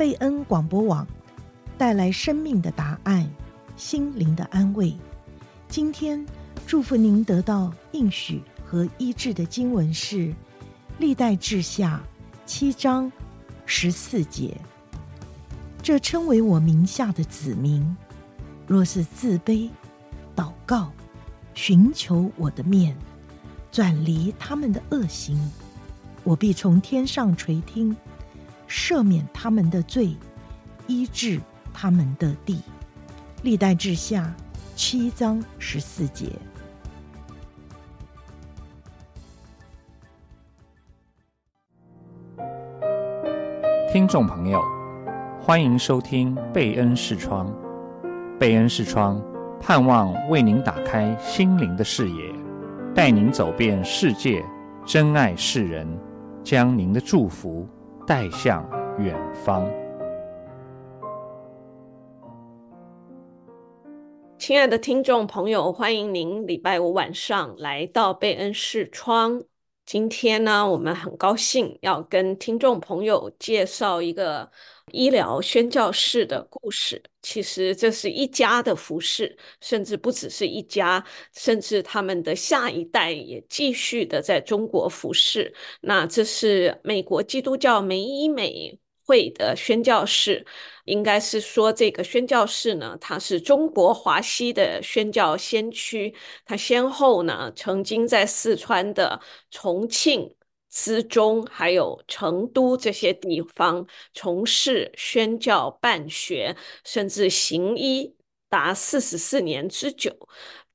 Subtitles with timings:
[0.00, 1.06] 贝恩广播网，
[1.76, 3.30] 带来生命的答案，
[3.76, 4.96] 心灵的安慰。
[5.68, 6.24] 今天
[6.66, 10.16] 祝福您得到应许和医治的经文是
[10.96, 12.00] 《历代志下》
[12.46, 13.12] 七章
[13.66, 14.56] 十四节。
[15.82, 17.94] 这称为我名下的子民，
[18.66, 19.68] 若是自卑、
[20.34, 20.90] 祷告、
[21.52, 22.96] 寻求我的面，
[23.70, 25.38] 转离他们的恶行，
[26.24, 27.94] 我必从天上垂听，
[28.70, 30.16] 赦免他们的罪，
[30.86, 31.40] 医治
[31.74, 32.62] 他们的地。
[33.42, 34.32] 历代志下
[34.76, 36.30] 七章十四节。
[43.92, 44.62] 听众朋友。
[45.42, 47.52] 欢迎收听贝恩视窗。
[48.38, 49.20] 贝恩视窗
[49.60, 52.32] 盼望为您打开心灵的视野，
[52.94, 54.44] 带您走遍世界，
[54.86, 55.88] 珍爱世人，
[56.44, 57.66] 将您的祝福
[58.10, 59.70] 带向远方。
[64.36, 69.40] 亲爱的听众朋友，欢迎您礼拜五晚上来到贝恩视窗。
[69.86, 74.50] 今天呢，我们很高兴要跟听众朋友介绍一个。
[74.92, 81.04] 医疗宣教士的故事，其实这是一家的服饰，甚至不只是一家，
[81.34, 85.54] 甚至他们的下一代也继续的在中国服饰。
[85.82, 90.46] 那这是美国基督教美以美会的宣教士，
[90.84, 100.34] 应该是说这个宣教士呢，他是中国华西的宣教先驱，他先后呢曾经在四川的重庆。
[100.70, 108.14] 资中还有成都这些地方从事宣教办学，甚至行医
[108.48, 110.28] 达四十四年之久。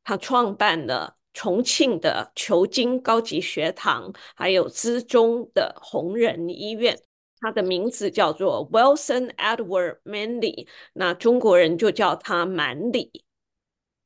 [0.03, 6.99] 他创办了重庆的求精高级学堂，还有资中的弘仁医院。
[7.39, 13.23] 他的名字叫做 Wilson Edward Manley，那中国人就叫他满里。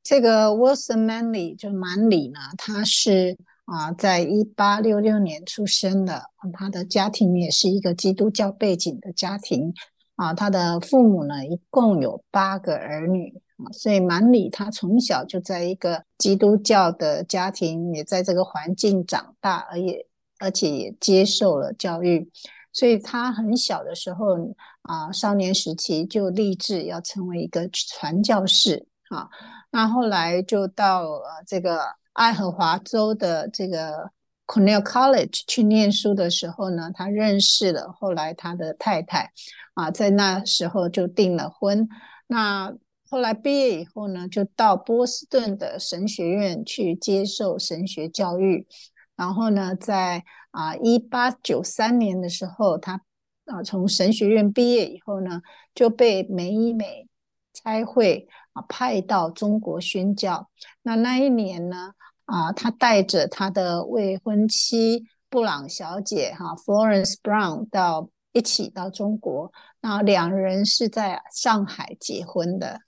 [0.04, 3.38] 这个 Wilson Manley 就满里呢，他是。
[3.71, 9.71] 啊，在一八六六年出生的，他的家庭也是一个基督教背景的家庭。
[10.15, 13.31] 啊，他的父母呢，一共有八个儿女。
[13.57, 20.03] 啊，所以满里他从小就在一个基督教的家庭，也在这个环境长大，而也
[20.39, 22.27] 而且也接受了教育。
[22.73, 24.36] 所以他很小的时候，
[24.81, 28.87] 啊，少年时期就立志要成为一个传教士。
[29.09, 29.30] 啊，
[29.69, 31.81] 那后来就到呃这个。
[32.19, 34.11] 爱荷华州的这个
[34.45, 39.31] Cornell College 去念书的时候呢，他认识了后来他的太太，
[39.73, 41.87] 啊，在那时候就订了婚。
[42.27, 42.73] 那
[43.09, 48.67] 后来毕业以后呢，就到波士顿的神学院去接受神学教育。
[49.15, 53.01] 然后呢，在啊一八九三年的时候，他
[53.45, 55.41] 啊从神学院毕业以后呢，
[55.73, 57.07] 就被美以美
[57.53, 60.49] 差会啊派到中国宣教。
[60.81, 61.93] 那那一年呢，
[62.30, 69.52] 啊，他带着他的未婚妻布朗小姐哈、Florence Brown 到一起到中国，
[69.82, 72.80] 那两人是在上海结婚的。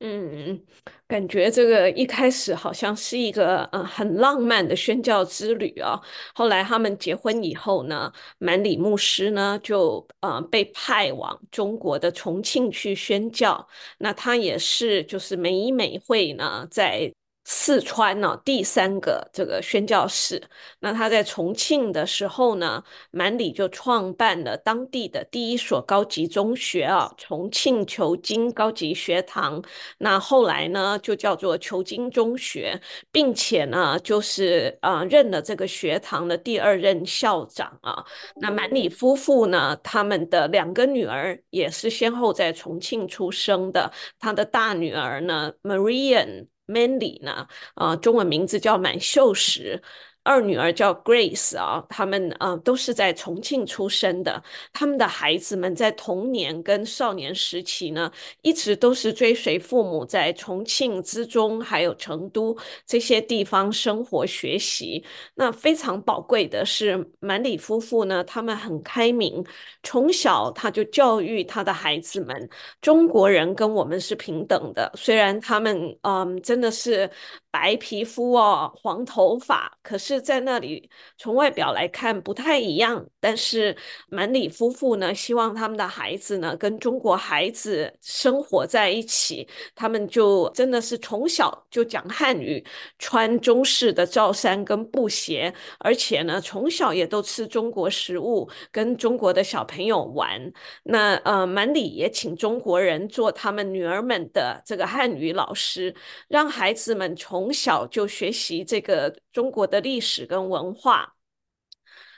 [0.00, 0.60] 嗯，
[1.06, 6.00] 感觉这个一开始好像是一个嗯很浪漫的宣教之旅啊。
[6.34, 13.64] 后来他们结婚以后呢，满里牧师呢就呃被派往中国的重庆去宣教。
[13.98, 17.12] 那他也是就是美以美会呢在。
[17.44, 20.40] 四川呢、第三个这个宣教士。
[20.80, 29.62] 那他在重庆的时候呢，满里就创办了当地的第一所高级中学啊，重庆求精高级学堂。
[29.98, 38.04] 那后来呢，就叫做求精中学，并且呢，就是啊、呃，任了这个学堂的第二任校长啊。
[38.36, 43.92] 那满里夫妇呢，他们的两个女儿也是先后在重庆出生的。
[44.20, 46.46] 他的大女儿呢，Marian。
[46.72, 49.82] Mandy 呢，啊，中文名字叫满秀石。
[50.24, 54.40] 二女儿叫 Grace 啊，他们啊都是在重庆出生的。
[54.72, 58.08] 他们的孩子们在童年跟少年时期呢，
[58.42, 65.04] 一直都是追随父母在重庆、资中还有成都这些地方生活学习。
[65.34, 69.44] 那非常宝贵的是，满里夫妇呢，他们很开明，
[69.82, 72.48] 从小他就教育他的孩子们，
[72.80, 74.88] 中国人跟我们是平等的。
[74.94, 77.10] 虽然他们嗯真的是
[77.50, 80.11] 白皮肤哦，黄头发，可是。
[80.12, 83.76] 是在那里从外表来看不太一样，但是
[84.08, 92.64] 满里夫妇呢，希望他们的孩子呢跟中国孩子生活在一起，他们就真的是从小就讲汉语，
[92.98, 100.52] 穿中式的罩衫跟布鞋，而且呢从小也都吃中国食物，跟中国的小朋友玩。
[100.82, 105.94] 那呃，满里也请中国人做他们女儿们的这个汉语老师，
[106.28, 111.14] 让孩子们从小就学习这个中国的历史跟文化。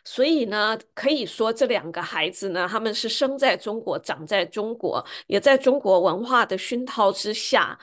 [0.06, 7.78] 所以呢，可以说这两个孩子呢，他们是生在中国，长在中国，也在中国文化的熏陶之下。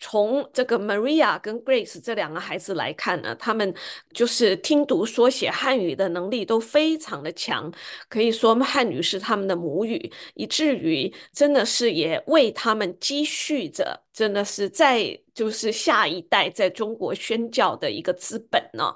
[0.00, 3.74] 从这个 Maria 跟 Grace 这两个孩子来看呢，他们
[4.12, 7.72] 就是听读说写汉语的能力都非常的强，
[8.08, 18.94] 可以说汉语是他们的母语，以至于真的是也为他们积蓄着，真的是在就是下一代在中国宣教的一个资本呢。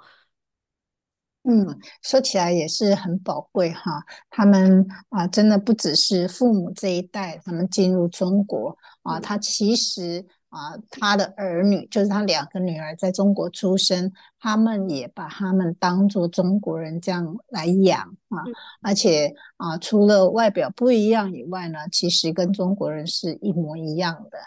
[1.50, 1.66] 嗯，
[2.02, 4.02] 说起来也是很宝贵哈。
[4.28, 10.26] 他们啊，真的不只是父母这一代，他们进入中国啊，他其实。
[10.50, 14.10] 啊，他的儿女就是他两个女儿在中国出生，
[14.40, 18.00] 他们也把他们当做中国人这样来养
[18.30, 18.40] 啊，
[18.80, 24.38] 而且啊，除了外表不一样以外呢，其实跟中国人是一模一样的。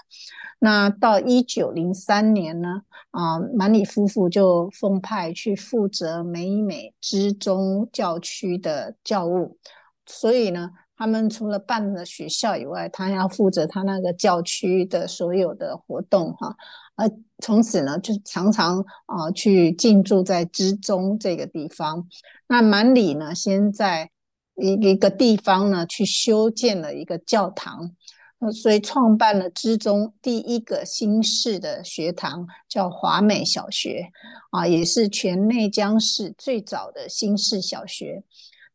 [0.57, 2.81] 那到一九零三年呢，
[3.11, 9.57] 啊，满里夫妇就奉派去负责美美之中教区的教务，
[10.05, 10.71] 所以呢。
[11.01, 16.55] 他们除了办了学校以外，他要负责他那个教区的所有的活动哈，
[16.95, 17.09] 而
[17.39, 18.77] 从此呢，就常常
[19.07, 22.07] 啊去进驻在知中这个地方。
[22.47, 24.11] 那满里呢，先在
[24.55, 27.89] 一一个地方呢去修建了一个教堂，
[28.53, 34.11] 所以创办了知中第一个新式的学堂，叫华美小学
[34.51, 38.23] 啊，也是全内江市最早的新式小学。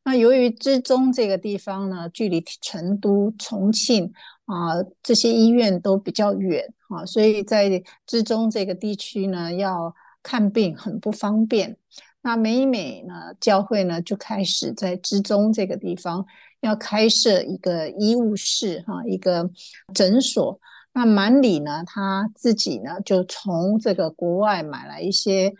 [0.06, 4.12] 那由于资中这个地方呢，距离成都、重庆
[4.44, 9.92] 啊、这些医院都比较远啊，所以在资中这个地区呢，要
[10.22, 11.76] 看病很不方便。
[12.22, 16.24] 那每每呢，教会呢就开始在资中这个地方
[16.60, 19.50] 要开设一个医务室哈，一个
[19.92, 20.60] 诊所。
[20.92, 25.52] 那满里呢，他自己呢就从这个国外买来一些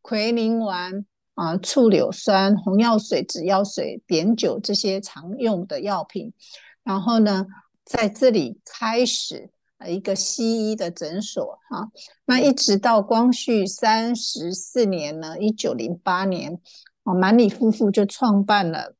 [0.00, 1.04] 奎宁丸。
[1.40, 6.34] 啊，醋柳酸、红药水、紫药水、碘酒这些常用的药品，
[6.84, 7.46] 然后呢，
[7.82, 9.48] 在这里开始
[9.86, 11.88] 一个西医的诊所哈。
[12.26, 16.60] 那一直到光绪三十四年呢，一九零八年，
[17.04, 18.94] 啊，满里夫妇就创办了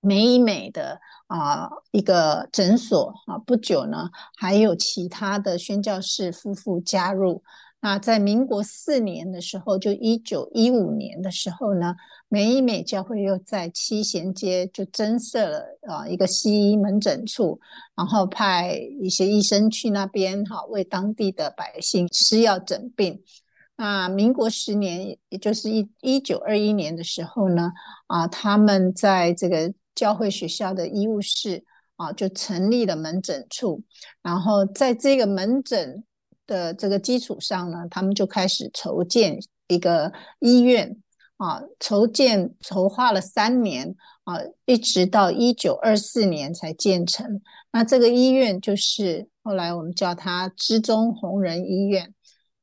[0.00, 3.36] 美以美的啊一个诊所啊。
[3.38, 7.42] 不久呢，还有其他的宣教士夫妇加入。
[7.82, 11.96] 那在民国四年的时候，就一九一五年的时候呢，
[12.28, 17.58] 美以美教会又在七贤街就增设了啊一个西医门诊处，
[17.96, 23.22] 然后派一些医生去那边哈，为当地的百姓施药诊病。
[23.76, 27.72] 那民国十年，也就是一一九二一年的时候呢，
[28.08, 31.64] 啊，他们在这个教会学校的医务室
[31.96, 33.82] 啊，就成立了门诊处，
[34.22, 36.04] 然后在这个门诊。
[36.50, 39.38] 的这个基础上呢，他们就开始筹建
[39.68, 41.00] 一个医院
[41.36, 43.94] 啊，筹建筹划了三年
[44.24, 44.34] 啊，
[44.66, 47.40] 一直到一九二四年才建成。
[47.70, 52.12] 那这个医院就是后来我们叫它知中红仁医院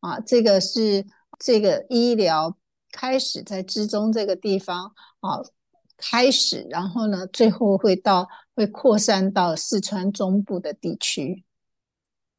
[0.01, 1.05] 啊，这个是
[1.39, 2.57] 这个医疗
[2.91, 4.91] 开始在知中这个地方
[5.21, 5.39] 啊
[5.95, 11.45] 开始，然后呢，最后会到会扩散到四川中部的地区。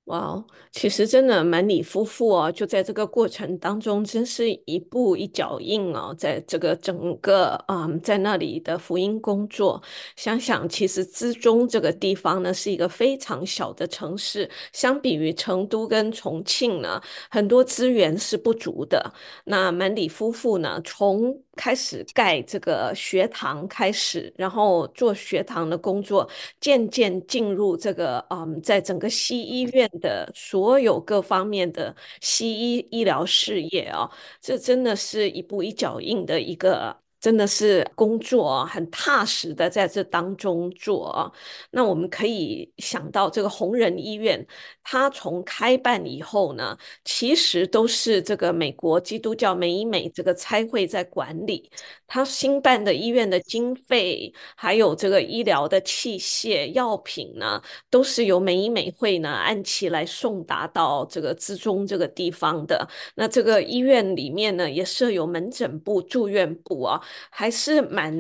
[0.09, 9.83] 哇，wow, 其实真的满里夫妇哦，就在这个过程当中，真是一步一脚印哦，在这个整个嗯，在那里的福音工作。
[10.17, 19.13] 想想，其实资中这个地方呢，是一个非常小的城市，相比于成都跟重庆呢，很多资源是不足的。
[19.45, 26.27] 那满里夫妇呢，从开始盖这个学堂开始，然后做学堂的工作，
[26.61, 29.87] 渐渐进入这个嗯，在整个西医院。
[30.01, 41.33] 的所有各方面的西医医疗事业啊，这真的是一步一脚印的一个真的是工作很踏实的在这当中做啊。
[41.71, 44.47] 那我们可以想到，这个红人医院，
[44.83, 51.71] 它从开办以后呢，其实都是这个美国基督教美以美这个差会在管理。
[52.07, 57.61] 它新办的医院的经费，还有这个医疗的器械、药品呢，
[57.91, 62.89] 都是由美以美会呢按期来送达到这个资中这个地方的。
[63.15, 66.99] 那这个医院里面呢，也设有门诊部、住院部啊。
[67.31, 68.13] 还是蛮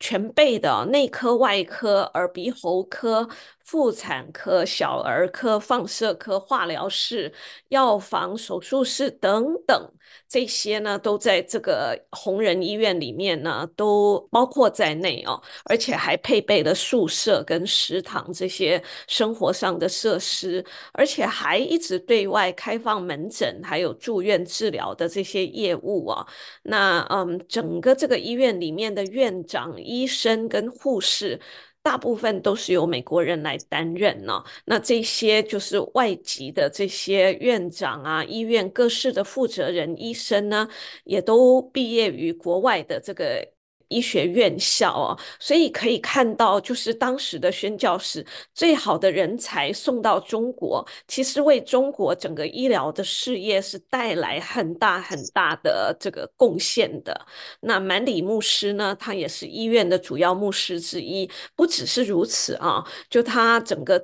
[0.00, 3.28] 全备的，内科、外科、耳鼻喉科。
[3.64, 7.32] 妇产科、小儿科、放射科、化疗室、
[7.68, 9.90] 药房、手术室等等，
[10.28, 26.26] 这些呢都在这个红人医院里面呢，都包括在内哦，而且还配备了宿舍跟食堂这些生活上的设施，而且还一直对外开放门诊，还有住院治疗的这些业务啊。
[26.62, 31.40] 那嗯，整个这个医院里面的院长、医生跟护士。
[31.82, 40.68] 大部分都是由美国人来担任呢，那这些就是外籍的这些院长啊，医院各室的负责人、医生呢，
[41.04, 43.51] 也都毕业于国外的这个。
[43.92, 57.26] 医学院校哦，所以可以看到，就是当时的宣教士最好的人才送到中国，其实为中国整个医疗的事业是带来很大很大的这个贡献的。
[57.60, 61.30] 那满里牧师呢，他也是医院的主要牧师之一。
[61.54, 64.02] 不只是如此啊，就他整个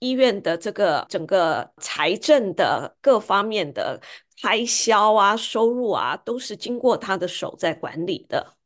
[0.00, 4.00] 医院的这个整个财政的各方面的
[4.42, 8.57] 开销啊、收入啊，都是经过他的手在管理的。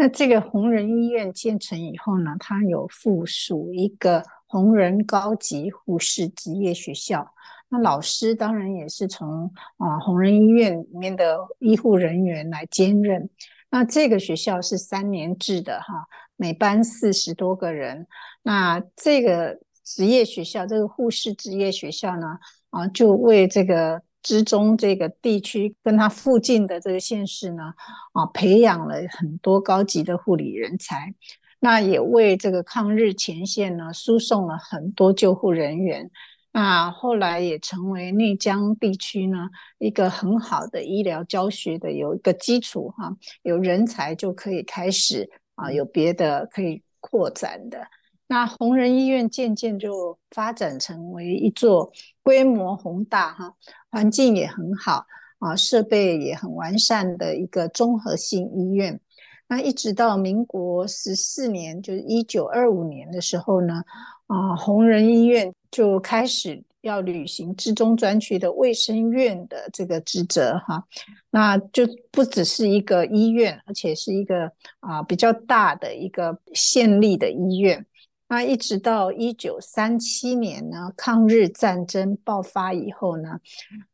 [0.00, 7.34] 那这个红人医院建成以后呢，它有附属一个红人高级护士职业学校。
[7.68, 13.28] 那老师当然也是从啊红人医院里面的医护人员来兼任。
[13.70, 18.06] 那这个学校是三年制的哈，每班四十多个人。
[18.44, 22.38] 那这个职业学校，这个护士职业学校呢，
[22.70, 24.00] 啊，就为这个。
[24.22, 27.74] 之中这个地区跟它附近的这个县市呢，
[28.12, 31.14] 啊，培养了很多高级的护理人才，
[31.60, 36.10] 那也为这个抗日前线呢输送了很多救护人员，
[36.52, 39.48] 那后来也成为内江地区呢
[39.78, 47.86] 一个很好的医疗教学的有一个基础哈，有人才就可以开始啊有别的可以扩展的。
[48.30, 51.90] 那弘仁医院渐渐就发展成为一座
[52.22, 53.54] 规模宏大哈，
[53.90, 55.06] 环境也很好
[55.38, 59.00] 啊，设备也很完善的一个综合性医院。
[59.48, 63.82] 那一直到民国十四年，就是一九二五年的时候呢，
[64.26, 70.84] 啊，弘仁医院就开始要履行治中专区的卫生院的这个职责哈。
[71.30, 77.86] 那就不只是一个医院，而且是一个啊比较大的一个县立的医院。
[78.28, 83.40] 那一直到一九三七年呢，抗日战争爆发以后呢，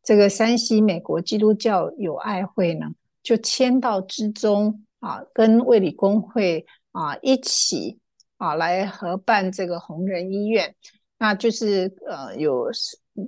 [0.03, 2.87] 这个山西美国基督教友爱会呢，
[3.23, 8.00] 就迁到之中啊，跟卫理公会啊一起
[8.37, 10.75] 啊来合办这个弘仁医院，
[11.17, 12.69] 那就是呃有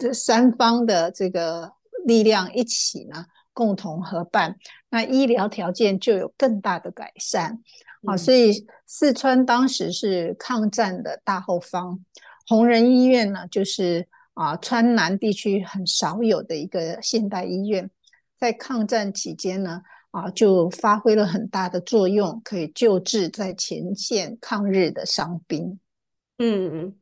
[0.00, 1.72] 这三方的这个
[2.04, 4.56] 力量一起呢共同合办，
[4.90, 7.62] 那医疗条件就有更大的改善。
[8.06, 11.98] 啊，所以四川当时是抗战的大后方，
[12.46, 17.90] 弘仁医院呢，就是啊川南地区很少有的一个现代医院，
[18.38, 25.78] 在抗战期间呢，啊就发挥了很大的作用，可以救治在前线抗日的伤兵。
[26.38, 26.94] 嗯。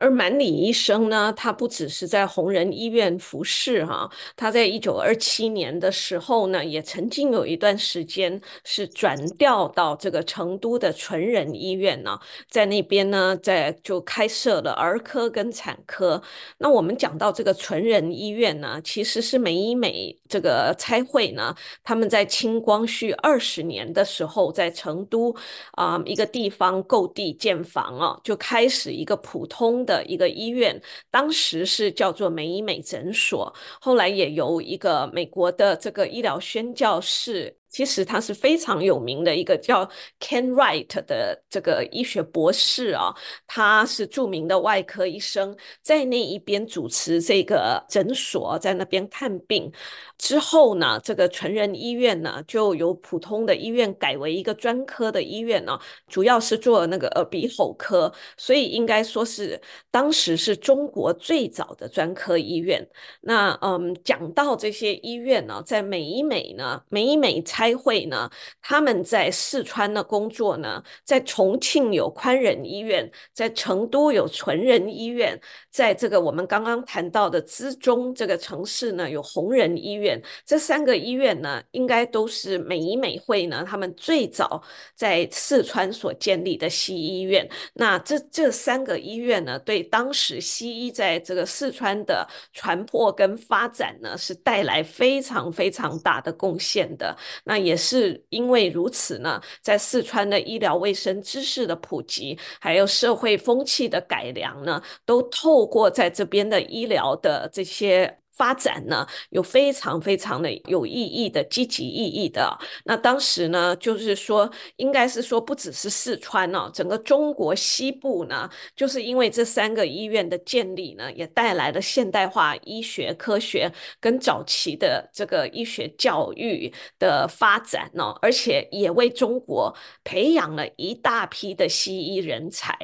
[0.00, 16.22] 而满里医生呢，他不只是在弘仁医院服侍哈，他在一九二七年的时候呢，也曾经有一段时间是转调到这个成都的纯仁医院呢，在那边呢，在就开设了儿科跟产科。
[16.58, 25.34] 那我们讲到这个纯仁医院呢，其实是美以美这个差会呢，他们在清光绪二十年的时候，在成都
[25.72, 30.80] 啊、一个地方购地建房啊，就开始一个普通的一个医院，
[31.10, 37.56] 当时是叫做美医美诊所，后来也由一个美国的这个医疗宣教士。
[37.70, 43.14] 其实他是非常有名的一个叫 Ken Wright 的这个医学博士啊，
[43.46, 49.70] 他是著名的外科医生，在那一边主持这个诊所，在那边看病。
[50.16, 59.60] 之后呢，这个成人医院呢，就由普通的医院改为一个专科的医院呢，主要是做那个耳鼻喉科，所以应该说是
[59.90, 62.84] 当时是中国最早的专科医院。
[63.20, 67.44] 那嗯，讲到这些医院呢，在美医美呢，美医美。
[67.58, 68.30] 开会呢，
[68.62, 75.36] 他们在四川的工作呢，在重庆有宽仁医院，在成都有纯仁医院，
[75.68, 80.22] 在这个我们刚刚谈到的资中这个城市呢，有弘仁医院。
[80.46, 84.62] 这三个医院呢，应该都是美医美会呢，他们最早
[84.94, 87.48] 在四川所建立的西医院。
[87.74, 97.16] 那这这三个医院呢，对当时西医在这个四川的传播跟发展呢，是带来非常非常大的贡献的。
[97.48, 108.18] 那也是因为如此呢，在四川的医疗卫生知识的普及，还有社会风气的改良呢，都透过在这边的医疗的这些。
[108.38, 112.56] 发展呢，有非常非常的有意义的积极意义的。
[112.84, 132.78] 那当时呢，就是说，应该是说，不只是四川哦，整个中国西部呢，就是因为这三个医院的建立呢，也带来了现代化医学科学跟早期的这个医学教育的发展呢，而且也为中国培养了一大批的西医人才。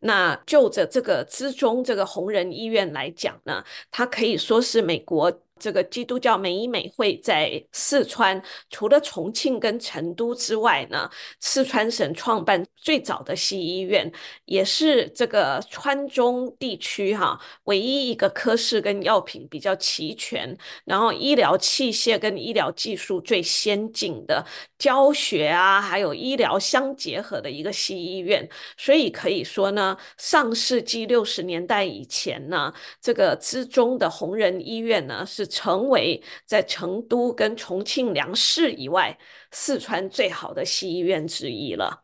[0.00, 4.85] 那就着这个资中这个红人医院来讲呢，它可以说是。
[4.86, 5.45] 美国。
[5.58, 11.08] 这个基督教美医美会在四川，除了重庆跟成都之外呢，
[11.40, 14.10] 四川省创办最早的西医院，
[14.44, 24.44] 也是这个川中地区哈唯一一个科室跟药品比较齐全，然后医疗器械跟医疗技术最先进的，
[24.78, 28.46] 教学啊还有医疗相结合的一个西医院。
[28.76, 32.70] 所以可以说呢，上世纪六十年代以前呢，
[33.00, 35.45] 这个资中的红人医院呢是。
[35.46, 39.16] 成为在成都跟重庆两市以外，
[39.50, 42.02] 四川最好的西医院之一了。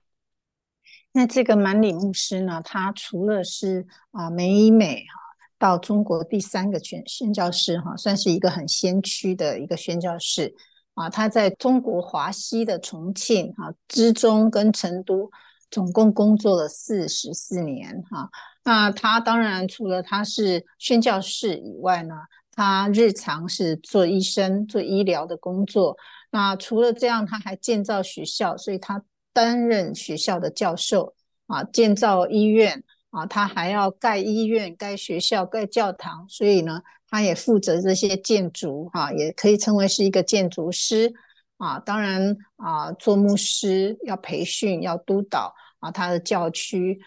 [1.13, 5.21] 那这个满里牧师呢，他除了是啊美美哈
[5.59, 10.55] 到中国第三个宣宣教士哈，算是一个很先驱的一个宣教士
[10.95, 11.11] 啊。
[11.11, 15.31] 他在中国华西的重庆哈、之中跟成都
[15.71, 18.31] 总共工作了四十四年哈。
[18.65, 22.15] 那他当然除了他是宣教士以外呢，
[22.55, 25.97] 他日常是做医生、做医疗的工作。
[26.31, 31.15] 那除了这样，他还建造学校，所以他担任学校的教授
[31.47, 41.13] 啊，建造医院啊，他还要盖医院、盖学校、盖教堂，所以呢，他也负责这些建筑哈、啊，也可以称为是一个建筑师
[41.59, 41.79] 啊。
[41.79, 47.01] 当然啊，做牧师要培训、要督导啊，他的教区，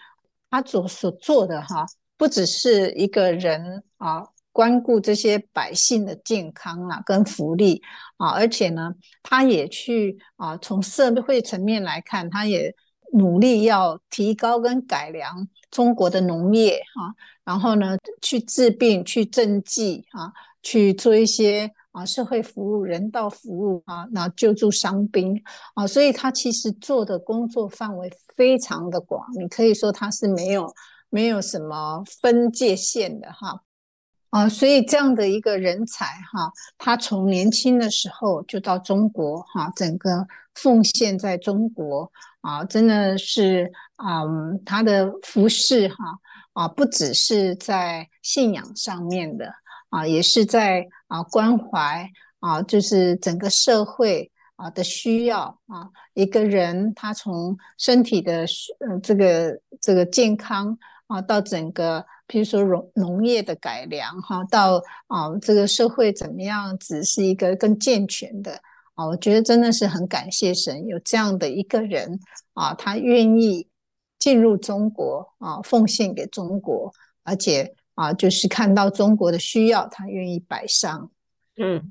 [0.50, 1.86] 他所所做的哈、
[2.16, 4.26] 不只是一个人啊。
[4.56, 7.82] 关顾这些百姓的健康啊，跟福利
[8.16, 12.74] 啊，而且呢，他也去啊，从社会层面来看，他也
[13.12, 17.12] 努力要提高跟改良中国的农业、啊，
[17.44, 25.38] 然后呢，去治病、去赈济啊，去做一些啊社会服务、人道服务啊，那救助伤兵
[25.74, 30.74] 啊，所以他其实做的工作范围非常的广，你可以说他是没有
[31.10, 33.60] 没有什么分界线的哈。
[34.36, 44.24] 啊，所以这样的一个人才哈，他从年轻的时候就到中国哈，整个奉献在中国啊，真的是啊，
[44.62, 45.96] 他的服侍哈
[46.52, 49.50] 啊，不只是在信仰上面的
[49.88, 52.06] 啊，也是在啊关怀
[52.40, 58.44] 啊，就是整个社会啊的需要啊，一个人他从身体的
[58.80, 62.04] 呃这个这个健康啊，到整个。
[62.26, 68.60] 比如说农农业的改良哈，到啊这个社会怎么样子是一个更健全的
[68.94, 72.18] 啊，我觉得真的是很感谢神有这样的一个人
[72.54, 73.68] 啊，他愿意
[74.18, 81.10] 进入中国啊，奉献给中国，而且啊就是看到中国的需要，他愿意摆上，
[81.56, 81.90] 嗯。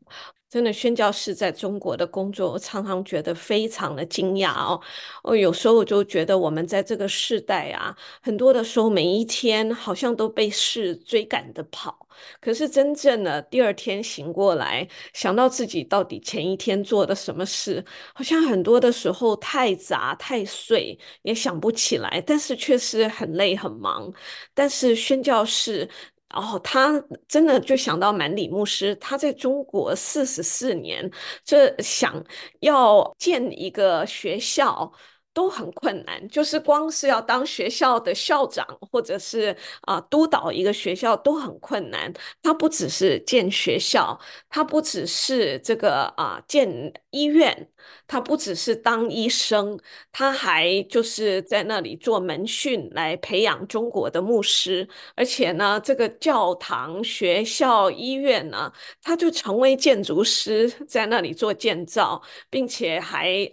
[0.55, 4.79] 真的宣教士在中国的工作，我常常觉得非常的惊讶哦。
[5.21, 12.07] 我有时候我就觉得，我们在这个世代啊，很多的时候每一天好像都被事追赶的跑，
[12.39, 24.09] 可是真正的第二天醒过来，想到自己到底前一天做的什么事，好像很多的时候太杂太碎，也想不起来，但是却是很累很忙。
[24.53, 25.89] 但是宣教士。
[26.29, 31.09] 哦，他真的就想到满里牧师，他在中国四十四年，
[31.45, 32.21] 这想
[32.59, 34.91] 要建一个学校，
[35.35, 42.11] 都很困难，就是光是要当学校的校长，或者是啊、督导一个学校都很困难。
[42.41, 44.17] 他不只是建学校，
[44.49, 47.69] 他不只是这个啊、建医院，
[48.07, 49.77] 他不只是当医生，
[50.13, 54.87] 他还就是在那里做门训来培养中国的牧师。
[55.15, 58.71] 而且呢，这个教堂、学校、医院呢，
[59.01, 63.51] 他就成为建筑师，在那里做建造，并且还。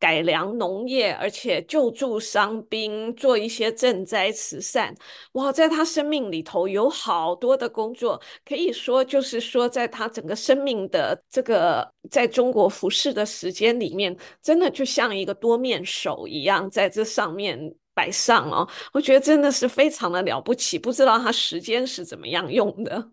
[0.00, 4.92] 改良农业，而且救助伤兵，做一些赈灾慈善。
[5.32, 18.66] 哇，在他生命里头有好多的工作，可以说就是说，在他整个生命的这个在中国服侍的时间里面，真的就像一个多面手一样，在这上面摆上哦。
[18.94, 23.10] 我觉得真的是非常的了不起，不知道他时间是怎么样用的。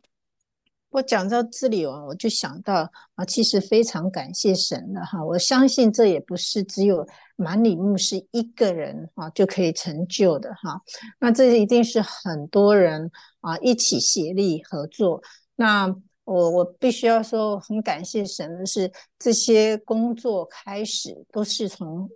[0.90, 5.24] 我讲到这里哦，我就想到啊，其实非常感谢神的哈。
[5.24, 10.80] 我相信这也不是只有满里牧师一个人啊就可以成就的哈。
[11.20, 15.22] 那这一定是很多人啊一起协力合作。
[15.56, 22.10] 那我我必须要说，很感谢神的是，这些工作开始都是从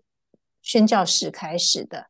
[0.61, 2.07] 宣教士开始的。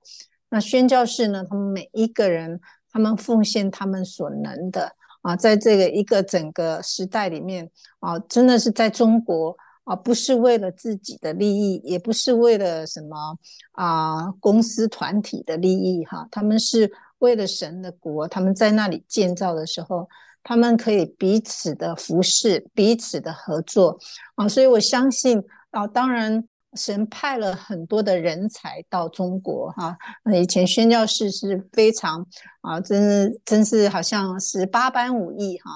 [0.49, 2.59] 那宣教士呢，他们每一个人，
[2.91, 4.95] 他们奉献他们所能的。
[5.21, 13.37] 啊，在这个一个整个时代里面啊，真的是在中国啊，不是为了自己的利益，也不是为了什么
[13.73, 20.07] 啊公司团体的利益哈，他们是为了神的国，他们在那里建造的时候，
[20.43, 23.99] 他们可以彼此的服侍，彼此的合作
[24.35, 26.47] 啊，所以我相信啊，当然。
[26.73, 29.95] 神派了很多的人才到中国，哈，
[30.33, 32.25] 以前宣教士是非常
[32.61, 35.71] 啊，真真是好像是八般武艺哈。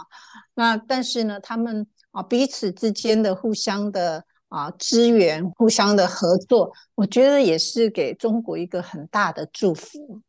[0.54, 10.22] 那但是呢，他们啊彼此之间的互相的啊支援、互相的合作，我觉得也是给中国一个很大的祝福。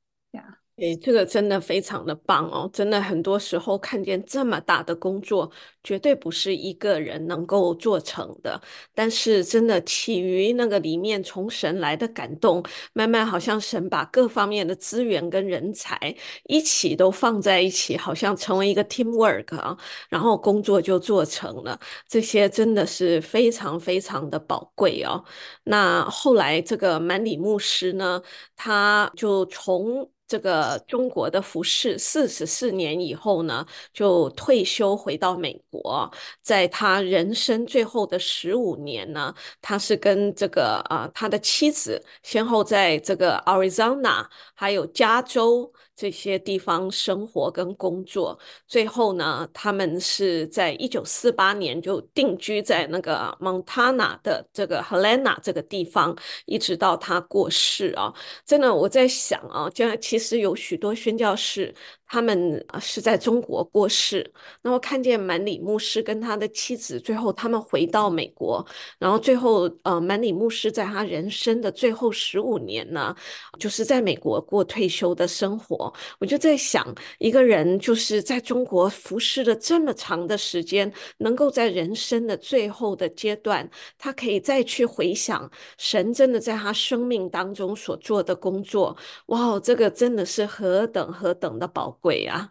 [0.77, 2.69] 诶，这个真的非常的棒哦！
[2.71, 5.51] 真的很多时候看见这么大的工作，
[5.83, 8.61] 绝对不是一个人能够做成的。
[8.93, 12.63] 但是真的起于那个里面从神来的感动，
[12.93, 15.99] 慢慢好像神把各方面的资源跟人才
[16.45, 19.75] 一起都放在一起，好像成为一个 teamwork 啊，
[20.11, 21.81] 然后工作就做成了。
[22.07, 25.25] 这些真的是非常非常的宝贵哦。
[25.65, 28.21] 那后来这个满里牧师呢，
[28.55, 36.11] 他就从这个中国的服饰四十四年以后呢，就退休回到美国。
[36.43, 45.73] 在他人生最后的十五年呢，他是跟这个啊、他的妻子先后在这个 Arizona 还有加州。
[45.97, 58.13] 这些地方生活跟工作，最后呢，他们是在一九四八年就定居在那个 Montana 的这个 Helena 这个地方，一直到他过世啊。
[58.45, 61.75] 真的，我在想啊，将来其实有许多宣教士。
[62.07, 64.31] 他们是在中国过世，
[64.63, 68.65] 然后看见满里牧师跟他的妻子，最后他们回到美国，
[68.99, 73.15] 然后最后呃，满里牧师在他人生的最后十五年呢，
[73.59, 75.93] 就是在美国过退休的生活。
[76.19, 92.25] 我就在想，一个人就是在中国服侍了这么长的时间，能够在人生的最后的阶段，他可以再去回想神真的在他生命当中所做的工作，哇，这个真的是何等何等的宝贵。
[92.25, 92.51] 贵啊，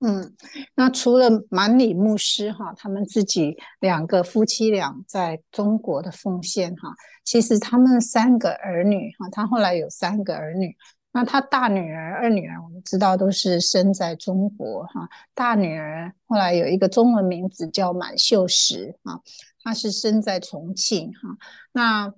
[0.00, 0.34] 嗯，
[0.74, 10.76] 那除了满里牧师哈，他们自己两个夫妻俩在中国的奉献哈，其实他们三个儿女哈，他后来有三个儿女，
[11.12, 19.20] 那他大女儿、二女儿我们知道都是生在中国哈，大女儿后来有一个中文名字叫满秀实哈，
[19.62, 21.36] 她是生在重庆哈，
[21.72, 22.12] 那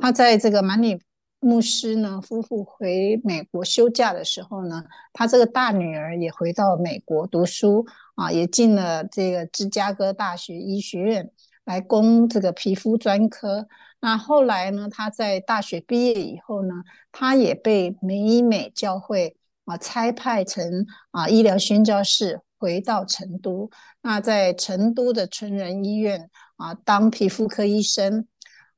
[0.00, 1.00] 她在这个满里。
[1.44, 11.28] 牧师呢，夫妇回美国休假的时候呢，他这个大女儿也回到美国读书啊，也进了这个芝加哥大学医学院
[11.64, 13.66] 来攻这个皮肤专科。
[14.00, 16.74] 那后来呢，他在大学毕业以后呢，
[17.10, 23.68] 他也被美美教会啊差派成啊医疗宣教士，回到成都。
[24.00, 28.28] 那在成都的成人医院啊当皮肤科医生。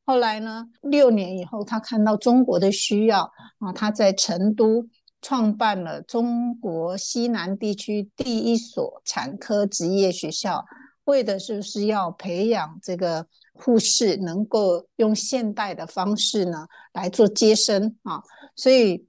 [0.06, 3.22] 后来呢，六年以后，他看到中国的需要
[3.58, 4.86] 啊，他在成都
[5.22, 10.62] 创办了中国西南地区第一所产科职业学校，
[11.04, 18.22] 为的是不是要培养这个护士能够用现代的方式呢来做接生啊？
[18.54, 19.06] 所以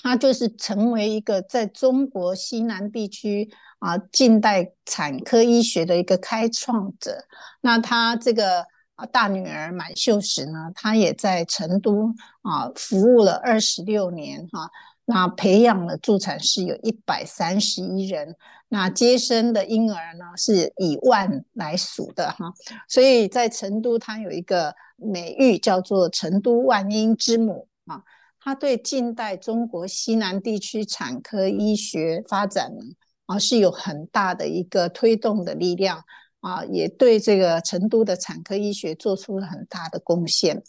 [0.00, 3.50] 他就是成为一个在中国西南地区
[3.80, 7.24] 啊近代产科医学的一个开创者。
[7.62, 8.64] 那他这个。
[8.96, 14.70] 啊大女儿满秀时呢，她也在成都啊服务了二十六年哈。
[15.06, 18.34] 那培养了助产士有一百三十一人，
[18.68, 22.50] 那接生的婴儿呢是以万来数的哈，
[22.88, 28.02] 所以在成都，她有一个美誉叫做“成都万婴之母”啊，
[28.40, 32.82] 她对近代中国西南地区产科医学发展呢
[33.26, 36.02] 啊是有很大的一个推动的力量
[36.44, 40.62] 啊，也对这个成都的产科医学做出了很大的贡献。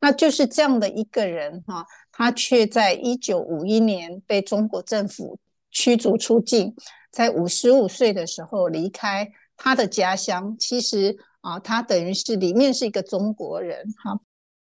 [0.00, 1.86] 那就是这样的一个人哈。
[2.12, 5.38] 他却在一九五一年被中国政府
[5.70, 6.76] 驱逐出境，
[7.10, 10.54] 在五十五岁的时候离开他的家乡。
[10.56, 14.20] 其实啊，他等于是里面是一个中国人哈，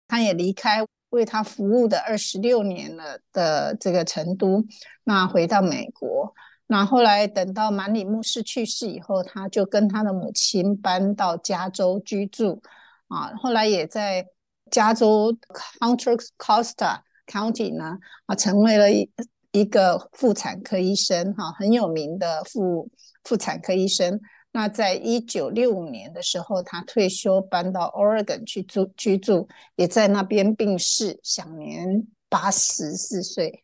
[0.08, 4.64] 他也离开为他服务的二十六年了的这个成都，
[5.02, 6.32] 那回到美国。
[6.66, 12.62] 那后来等到满里牧师去世以后，他就跟他的母亲搬到加州居住
[13.08, 13.32] 啊。
[13.36, 14.26] 后来也在
[14.70, 15.36] 加州
[15.78, 17.00] Contra Costa。
[17.26, 17.96] County 呢
[18.26, 19.10] 啊，成为了一
[19.50, 22.90] 一个妇产科医生哈，很有名的妇
[23.22, 24.20] 妇产科医生。
[24.52, 33.63] 那在一九六五年的时候，他退休搬到 Oregon 去住居住，也在那边病逝，享年八十四岁。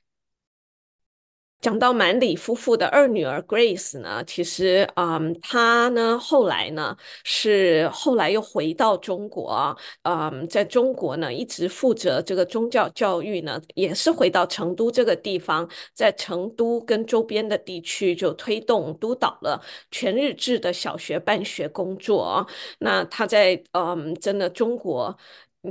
[1.60, 22.46] 讲到满里夫妇的二女儿 Grace 呢，其实，嗯，她呢后来呢是后来又回到中国，嗯，在中国呢一直负责这个宗教教育呢，也是回到成都这个地方，在成都跟周边的地区就推动督导了全日制的小学办学工作。
[22.78, 25.14] 那她在嗯，真的中国。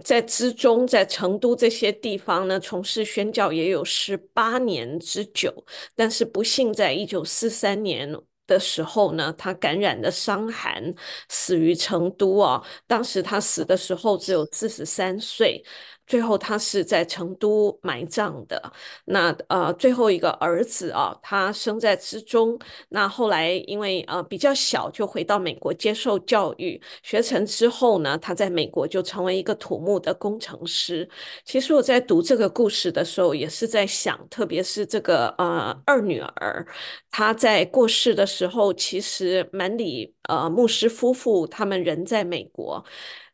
[0.03, 5.51] 在资中，在成都这些地方呢，从事宣教也有十八年之久。
[5.95, 10.93] 但是不幸，在一九四三年的时候呢，他感染了伤寒，
[11.29, 12.63] 死于成都啊。
[12.85, 15.63] 当时他死的时候只有四十三岁。
[16.09, 18.59] 最后他是在成都埋葬的。
[19.05, 22.59] 那呃，最后一个儿子啊，他生在资中。
[22.89, 26.81] 那后来因为呃比较小，就回到美国接受教育。
[27.03, 31.07] 学成之后呢，他在美国就成为一个土木的工程师。
[31.45, 36.65] 其实我在读这个故事的时候，也是在想，特别是这个呃二女儿，
[37.11, 42.83] 她在过世的时候，其实满里呃牧师夫妇他们人在美国，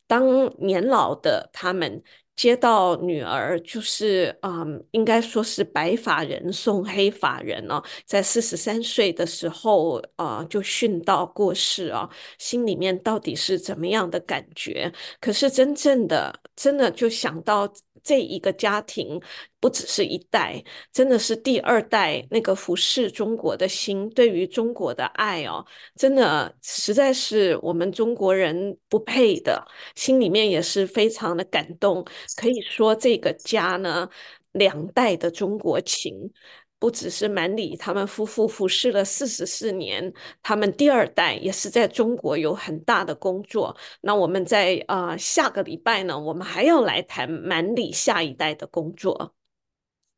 [0.07, 2.03] 当年老的他们。
[2.35, 14.91] 接到女儿，就是嗯，应该说是白发人送黑发人哦，在四十三岁的时候啊、呃，就殉道过世啊、心里面到底是怎么样的感觉？
[15.19, 17.71] 可是真正的，真的就想到。
[18.07, 19.19] 这一个家庭
[19.65, 32.05] 不只是一代，真的是第二代那个服侍中国的心，对于中国的爱哦，真的实在是我们中国人不配的，心里面也是非常的感动。
[32.35, 34.07] 可以说这个家呢，
[34.51, 36.31] 两代的中国情。
[36.77, 43.75] 不只是满里他们夫妇服侍了四十四年，他们第二代也是在中国有很大的工作。
[44.01, 49.33] 那我们在呃下个礼拜呢，我们还要来谈满里下一代的工作。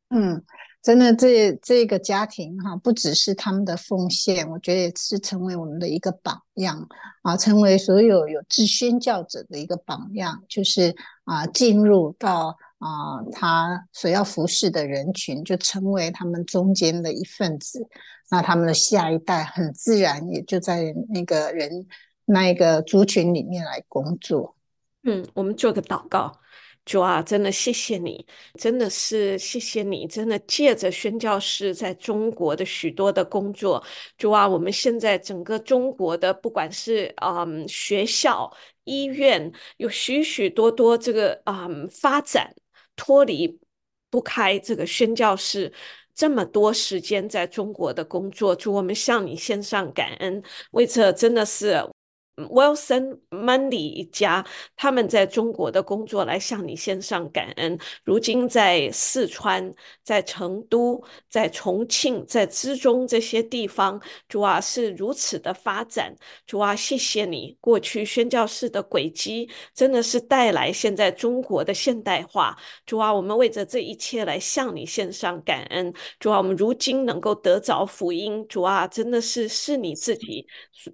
[0.10, 0.41] 嗯，
[0.82, 6.88] 真的这这个家庭哈，不只是他们的奉献，我觉得也是成为我们的一个榜样
[7.24, 12.58] 啊，成为所有有志宣教者的一个榜样，就是啊进入到。
[12.80, 17.84] 啊，他所要服侍的人群就成为他们中间的一份子，
[18.30, 21.88] 那他们的下一代很自然也就在那个人
[22.26, 24.56] 那一个族群里面来工作。
[25.06, 26.39] 嗯，我们做个祷告，
[26.88, 28.26] 主啊，真的谢谢你，
[28.58, 33.84] 真的是谢谢你，真的借着宣教士在中国的许多的工作，
[34.17, 38.50] 主啊，我们现在整个中国的不管是嗯学校、
[38.86, 42.52] 医院，有许许多多这个嗯发展。
[42.95, 43.60] 脱离
[44.10, 45.71] 不开这个宣教士
[46.15, 51.78] 这么多时间在中国的工作，祝我们向你献上感恩，为这真的是。
[52.38, 54.45] Wilson Mandy 一家，
[54.76, 57.78] 他们在中国的工作来向你献上感恩。
[58.04, 59.73] 如今在四川、
[60.04, 66.15] 在成都、在重庆、在资中这些地方，主啊是如此的发展。
[66.45, 72.56] 主啊，谢谢你过去宣教士的轨迹，真的是带来现在中国的现代化。
[72.86, 75.91] 主啊，我们为着这一切来向你献上感恩。
[76.19, 80.45] 主啊，我们如今能够得着福音，主啊，真的是是你自己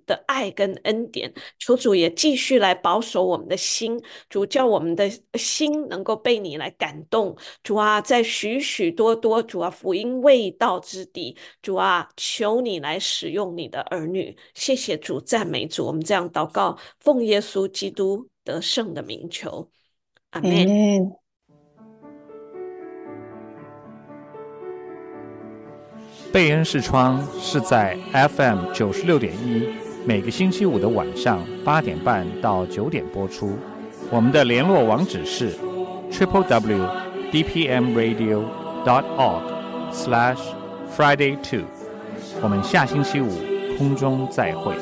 [0.06, 1.33] 的爱跟恩典。
[1.34, 1.43] 面。
[1.60, 7.36] 求主也继续来保守我们的心，主叫我们的心能够被你来感动。
[7.63, 14.38] 主啊，在许许多多主啊福音未到之地，主啊，求你来使用你的儿女。
[14.54, 15.86] 谢谢主，赞美主。
[15.86, 19.69] 我们这样祷告，奉耶稣基督得胜的名求，
[20.32, 21.12] 阿门。
[26.32, 29.67] 贝恩视窗是在 FM 九十六点一，
[30.05, 33.57] 每个星期五的晚上八点半到九点播出。
[34.09, 35.53] 我们的联络网址是
[36.11, 36.89] triple w
[37.31, 38.43] d p m radio
[38.83, 39.41] dot org
[39.93, 40.39] slash
[40.93, 41.65] friday two。
[42.41, 43.29] 我们下星期五
[43.77, 44.75] 空中再会。